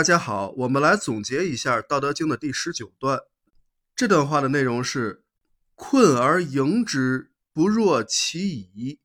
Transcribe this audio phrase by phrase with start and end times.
[0.00, 3.20] 大家好，我们来总结一下《道德经》的第十九段。
[3.94, 5.24] 这段话的内容是
[5.76, 9.00] ：“困而盈之，不若其已；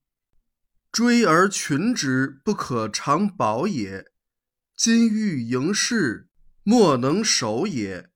[0.93, 4.05] 追而群之，不可长保也。
[4.77, 6.29] 金玉盈室，
[6.63, 8.11] 莫能守也；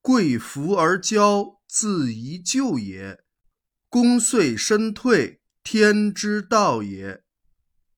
[0.00, 3.22] 贵服而骄，自遗咎也。
[3.90, 7.22] 功遂身退，天之道也。”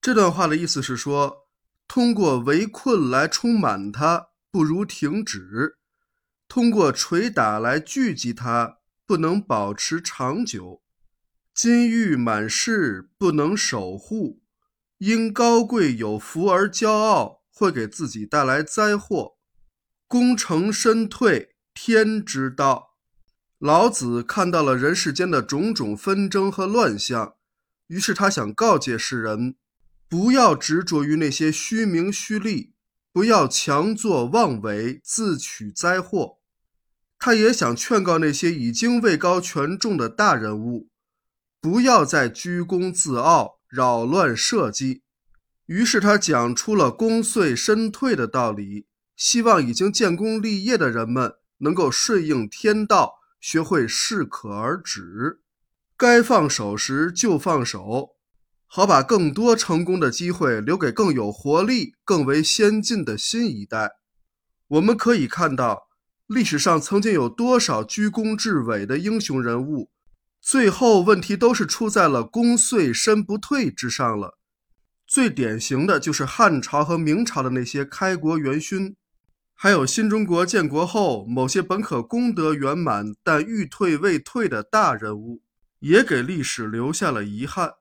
[0.03, 1.46] 这段话的意思是说。
[1.97, 5.79] 通过围困来充满它，不如停止；
[6.47, 10.83] 通过捶打来聚集它，不能保持长久。
[11.55, 14.43] 金玉满室，不能守护；
[14.99, 19.37] 因高贵有福而骄傲，会给自己带来灾祸。
[20.07, 22.91] 功成身退，天之道。
[23.59, 27.37] 老子看到了人世间的种种纷争和乱象，
[27.87, 29.57] 于是他想告诫世人。
[30.09, 32.73] 不要执着于那些虚名虚利，
[33.13, 36.39] 不要强作妄为，自取灾祸。
[37.19, 40.89] 他也想劝告那些已经位高权重的大人物，
[41.61, 45.03] 不要再居功自傲，扰乱社稷。
[45.65, 55.41] 于是他讲出了功遂身退的道理，希望已经建功立业的人们能够顺应天道，学会适可而止，
[55.97, 58.16] 该放手时就放手。
[58.67, 63.93] 好把更多成功的机会留给更有活力、更为先进的新一代。
[64.69, 65.89] 我们可以看到，
[66.27, 69.91] 历史上曾经有多少居功至伟的英雄人物，
[70.41, 74.39] 最后问题都是出在了功遂身不退之上了。
[75.07, 78.97] 最典型的就是汉朝和明朝的那些开国元勋，
[79.55, 85.43] 还有新中国建国后某些本可功德圆满但欲退未退的大人物，
[85.79, 87.75] 也给历史留下了遗憾。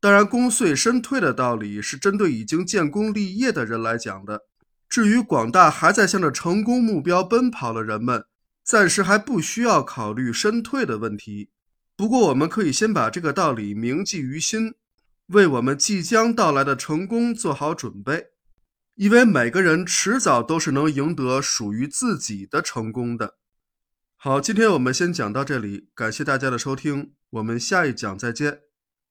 [0.00, 4.46] 当然，功遂身退的道理是针对已经建功立业的人来讲的。
[4.88, 8.24] 至于广大还在向着成功目标奔跑的人们，
[8.64, 11.50] 暂时还不需要考虑身退的问题。
[11.96, 14.74] 不过，我们可以先把这个道理铭记于心，
[15.26, 18.28] 为我们即将到来的成功做好准备。
[18.94, 23.36] 因为每个人迟早都是能赢得属于自己的成功的。
[24.16, 28.69] 好，今天我们先讲到这里，感谢大家的收听，我们下一讲再见。